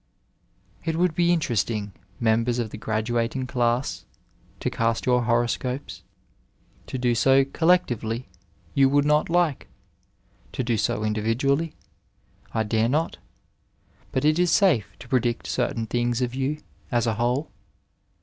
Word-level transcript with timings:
It 0.83 0.95
would 0.95 1.13
be 1.13 1.31
interesting, 1.31 1.91
Members 2.19 2.57
of 2.57 2.71
the 2.71 2.79
Qraduating 2.79 3.47
Class, 3.47 4.03
to 4.59 4.71
cast 4.71 5.05
your 5.05 5.25
horoscopes. 5.25 6.01
To 6.87 6.97
do 6.97 7.13
so 7.13 7.45
collectively 7.45 8.27
you 8.73 8.89
would 8.89 9.05
not 9.05 9.29
like; 9.29 9.67
to 10.53 10.63
do 10.63 10.75
so 10.75 11.03
individually— 11.03 11.75
I 12.51 12.63
dare 12.63 12.89
not; 12.89 13.19
but 14.11 14.25
it 14.25 14.39
is 14.39 14.49
safe 14.49 14.87
to 14.97 15.07
predict 15.07 15.45
certain 15.45 15.85
things 15.85 16.19
of 16.23 16.33
you, 16.33 16.57
as 16.91 17.05
a 17.05 17.13
whole. 17.13 17.51